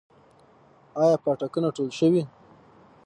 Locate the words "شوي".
1.99-2.21